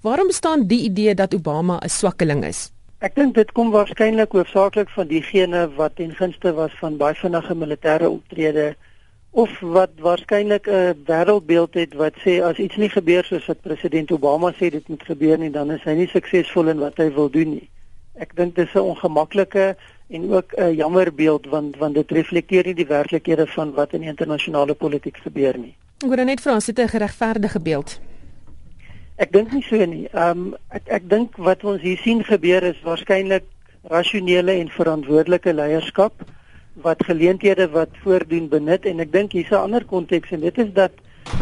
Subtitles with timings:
[0.00, 2.70] Waarom bestaan die idee dat Obama 'n swakkeling is?
[2.98, 7.54] Ek dink dit kom waarskynlik hoofsaaklik van diegene wat ten gunste was van baie vinnige
[7.54, 8.76] militêre optrede
[9.30, 14.10] of wat waarskynlik 'n wêreldbeeld het wat sê as iets nie gebeur soos wat president
[14.10, 17.30] Obama sê dit moet gebeur nie, dan is hy nie suksesvol in wat hy wil
[17.30, 17.68] doen nie.
[18.14, 19.76] Ek dink dis 'n ongemaklike
[20.08, 24.00] en ook 'n jammer beeld want want dit reflekteer nie die werklikhede van wat in
[24.00, 25.74] die internasionale politiek gebeur nie.
[26.04, 28.00] Ek wou net vra, is dit 'n geregverdige beeld?
[29.18, 30.06] Ek dink nie so nie.
[30.14, 33.46] Ehm um, ek ek dink wat ons hier sien gebeur is waarskynlik
[33.90, 36.26] rasionele en verantwoordelike leierskap
[36.84, 40.70] wat geleenthede wat voordoen benut en ek dink hier's 'n ander konteks en dit is
[40.72, 40.92] dat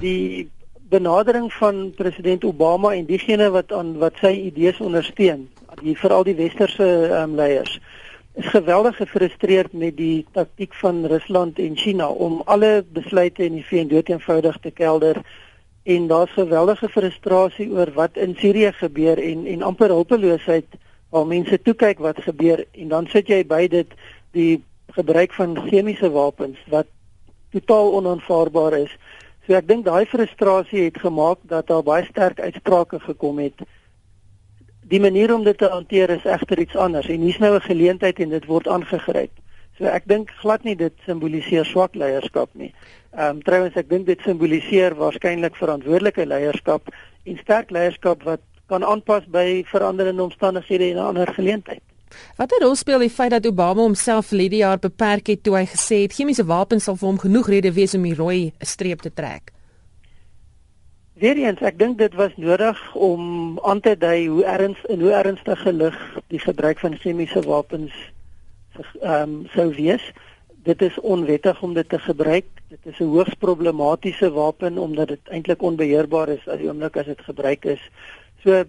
[0.00, 0.48] die
[0.88, 5.48] benadering van president Obama en diegene wat aan wat sy idees ondersteun,
[5.82, 6.88] die veral die westerse
[7.20, 7.80] um, leiers
[8.38, 13.64] is geweldig gefrustreerd met die taktik van Rusland en China om alle besluite in die
[13.66, 15.18] VN dood eenvoudig te kelder
[15.88, 20.66] en daar's geweldige frustrasie oor wat in Sirië gebeur en en amper hulpeloosheid
[21.08, 23.94] waar mense toe kyk wat gebeur en dan sit jy by dit
[24.36, 24.60] die
[24.92, 26.90] gebruik van chemiese wapens wat
[27.56, 28.92] totaal onaanvaarbaar is.
[29.46, 33.64] So ek dink daai frustrasie het gemaak dat daar baie sterk uitsprake gekom het.
[34.92, 38.20] Die manier om dit te hanteer is egter iets anders en hier's nou 'n geleentheid
[38.20, 39.32] en dit word aangegryp.
[39.78, 42.72] So ek dink glad nie dit simboliseer swak leierskap nie.
[43.14, 46.90] Ehm um, trouwens ek dink dit simboliseer waarskynlik verantwoordelike leierskap
[47.24, 51.82] en sterk leierskap wat kan aanpas by veranderende omstandighede en ander geleentheid.
[52.36, 56.02] Watter rol speel die feit dat Obama homself die jaar beperk het toe hy gesê
[56.02, 59.52] het chemiese wapens sal vir hom genoeg rede wees om die rooi streep te trek?
[61.18, 65.62] Weereens, ek dink dit was nodig om aan te dui hoe erns en hoe ernstig
[65.62, 65.96] gelig
[66.30, 67.94] die gebruik van chemiese wapens
[69.00, 70.12] ehm um, sou wees.
[70.62, 72.46] Dit is onwettig om dit te gebruik.
[72.68, 77.06] Dit is 'n hoogs problematiese wapen omdat dit eintlik onbeheerbaar is as die oomblik as
[77.06, 77.90] dit gebruik is.
[78.42, 78.64] So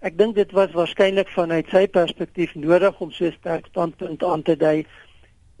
[0.00, 4.56] Ek dink dit was waarskynlik vanuit sy perspektief nodig om so sterk standpunt aan te
[4.56, 4.86] dui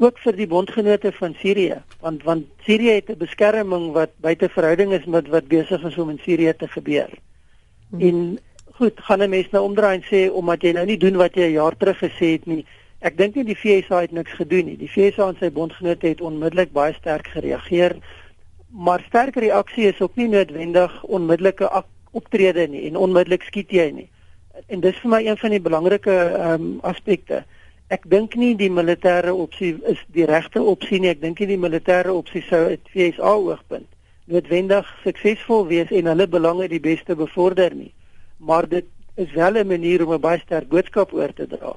[0.00, 4.92] ook vir die bondgenote van Sirië want want Sirië het 'n beskerming wat buite verhouding
[4.92, 7.10] is met wat besig is om in Sirië te gebeur.
[7.90, 8.00] Hmm.
[8.00, 8.38] En
[8.80, 11.44] goed, gaan 'n mens nou omdraai en sê omdat jy nou nie doen wat jy
[11.48, 12.64] 'n jaar terug gesê het nie.
[13.00, 14.76] Ek dink nie die FSA het niks gedoen nie.
[14.76, 17.96] Die FSA en sy bondgenote het onmiddellik baie sterk gereageer.
[18.70, 21.70] Maar sterk reaksie is ook nie noodwendig onmiddellike
[22.12, 24.10] optrede nie en onmiddellik skiet jy nie
[24.68, 27.44] en dis vir my een van die belangrike ehm um, aspekte.
[27.90, 31.10] Ek dink nie die militêre opsie is die regte opsie nie.
[31.10, 33.88] Ek dink nie die militêre opsie sou uit FSA oogpunt
[34.30, 37.90] noodwendig suksesvol wees en hulle belange die beste bevorder nie.
[38.38, 41.74] Maar dit is wel 'n manier om 'n baie sterk boodskap oor te dra.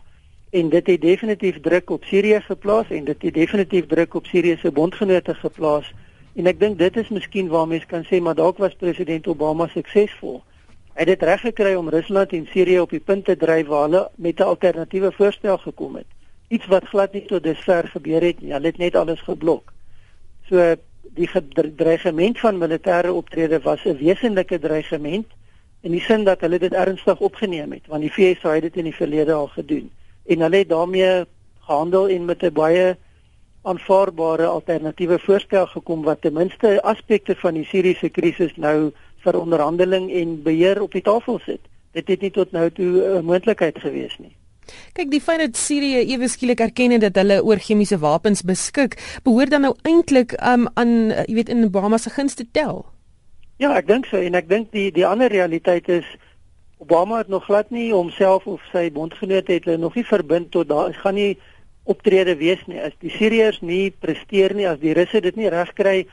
[0.54, 4.58] En dit het definitief druk op Sirië geplaas en dit het definitief druk op Sirië
[4.58, 5.94] se bondgenote geplaas.
[6.36, 9.66] En ek dink dit is miskien waar mense kan sê maar dalk was president Obama
[9.68, 10.44] suksesvol.
[10.94, 13.88] Hy het dit reg gekry om Rusland en Sirië op die punt te dryf waar
[13.88, 16.06] hulle met 'n alternatiewe voorstel gekom het.
[16.48, 18.54] Iets wat glad nie tot dusver gebeur het nie.
[18.54, 19.74] Hulle het net alles geblok.
[20.50, 20.76] So
[21.18, 21.30] die
[21.76, 25.26] dreigement van militêre optrede was 'n wesenlike dreigement
[25.82, 28.84] in die sin dat hulle dit ernstig opgeneem het want die VS het dit in
[28.84, 29.92] die verlede al gedoen
[30.26, 31.26] en hulle het daarmee
[31.68, 32.98] gehandel en met 'n baie
[33.64, 38.92] aanvaarbare alternatiewe voorstel gekom wat ten minste aspekte van die Siriëse krisis nou
[39.24, 41.62] vir onderhandeling en beheer op die tafel sit.
[41.92, 44.36] Dit het nie tot nou toe 'n moontlikheid gewees nie.
[44.94, 49.52] Kyk, die feit dat Sirië ewe skielik erken dat hulle oor chemiese wapens beskik, behoort
[49.52, 52.86] dan nou eintlik um, aan uh, jy weet in Obama se gunste tel.
[53.58, 56.08] Ja, ek dink so en ek dink die die ander realiteit is
[56.84, 60.68] Obama het nog glad nie homself of sy bondgenote het hulle nog nie verbind tot
[60.68, 61.38] daar gaan nie
[61.88, 66.04] optrede wees nie as die Siriërs nie presteer nie as die Russe dit nie regkry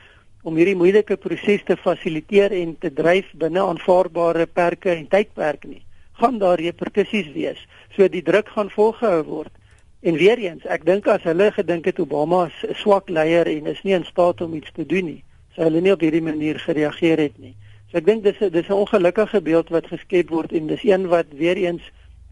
[0.47, 5.83] om hierdie moeilike proses te fasiliteer en te dryf binne aanvaarbare perke en tydperke nie,
[6.21, 7.59] gaan daar reperkusies wees.
[7.95, 9.53] So die druk gaan volgehou word.
[10.01, 13.67] En weer eens, ek dink as hulle gedink het Obama is 'n swak leier en
[13.67, 15.23] is nie in staat om iets te doen nie,
[15.55, 17.55] sou hulle nie op hierdie manier gereageer het nie.
[17.91, 21.27] So ek dink dis dis 'n ongelukkige beeld wat geskep word en dis een wat
[21.35, 21.83] weer eens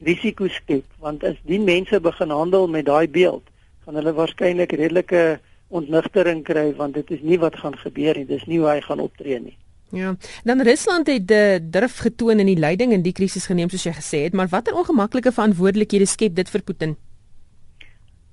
[0.02, 3.44] risiko skep, want as die mense begin handel met daai beeld,
[3.84, 5.40] gaan hulle waarskynlik redelike
[5.70, 9.00] ontnigtering kry want dit is nie wat gaan gebeur nie dis nie hoe hy gaan
[9.00, 9.58] optree nie
[9.90, 10.12] Ja.
[10.46, 13.94] Dan Rusland het die durf getoon in die leiding in die krisis geneem soos jy
[13.98, 16.94] gesê het, maar watter ongemaklike verantwoordelikhede skep dit vir Putin?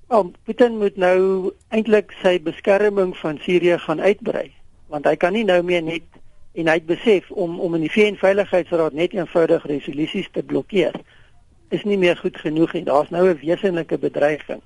[0.07, 1.17] Wel, Putin moet nou
[1.73, 4.51] eintlik sy beskerming van Sirië gaan uitbrei,
[4.93, 6.05] want hy kan nie nou meer net
[6.57, 10.95] en hy het besef om om in die VN Veiligheidsraad net eenvoudig resolusies te blokkeer
[11.69, 12.83] is nie meer goed genoeg nie.
[12.87, 14.61] Daar's nou 'n wesenlike bedreiging.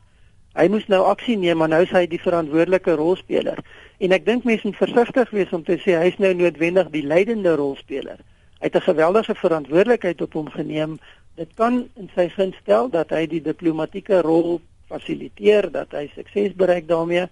[0.54, 3.58] Hy moes nou aksie neem, maar nou is hy die verantwoordelike rolspeler.
[3.98, 7.56] En ek dink mense moet versigtig wees om te sê hy's nou noodwendig die leidende
[7.56, 8.20] rolspeler.
[8.60, 11.00] Hy het 'n geweldige verantwoordelikheid op hom geneem.
[11.36, 16.54] Dit kan in sy guns stel dat hy die diplomatieke rol fasiliteer, dat hy sukses
[16.54, 17.28] bereik daarmee.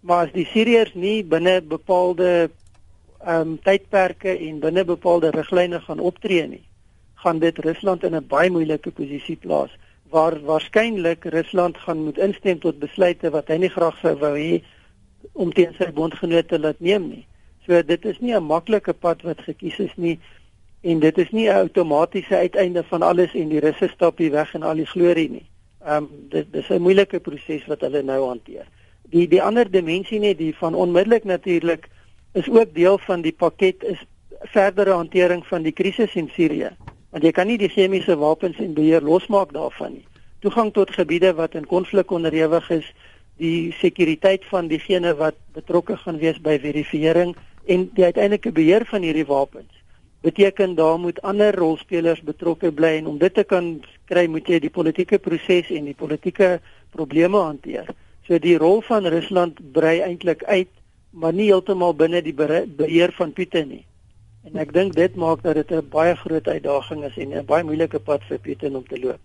[0.00, 2.50] Maar as die Siriërs nie binne bepaalde
[3.26, 6.64] um, tydperke en binne bepaalde riglyne gaan optree nie,
[7.14, 9.70] gaan dit Rusland in 'n baie moeilike posisie plaas
[10.10, 14.62] waar waarskynlik Rusland gaan moet instem tot besluite wat hy nie graag sou wou hê
[15.32, 17.26] om teen sy bondgenote te laat neem nie.
[17.66, 20.18] So dit is nie 'n maklike pad wat gekies is nie
[20.82, 24.54] en dit is nie 'n outomatiese uiteinde van alles en die Russe stap hier weg
[24.54, 25.46] en al die glorie nie.
[25.86, 28.66] Ehm um, dit dis 'n moeilike proses wat hulle nou hanteer.
[29.02, 31.88] Die die ander dimensie net die van onmiddellik natuurlik
[32.32, 34.02] is ook deel van die pakket is
[34.52, 36.70] verdere hantering van die krisis in Sirië.
[37.10, 40.06] Want jy kan nie die chemiese wapens en beheer losmaak daarvan nie.
[40.40, 42.86] Toegang tot gebiede wat in konflik onderhewig is,
[43.36, 47.34] die sekuriteit van diegene wat betrokke gaan wees by verifisering
[47.66, 49.80] en die uiteindelike beheer van hierdie wapens
[50.20, 53.78] beteken daar moet ander rolspelers betrokke bly en om dit te kan
[54.10, 56.58] kry moet jy die politieke proses en die politieke
[56.92, 57.88] probleme hanteer.
[58.28, 60.68] So die rol van Rusland brei eintlik uit,
[61.10, 63.84] maar nie heeltemal binne die beheer van Putin nie.
[64.48, 67.64] En ek dink dit maak dat dit 'n baie groot uitdaging is en 'n baie
[67.64, 69.20] moeilike pad vir Putin om te loop.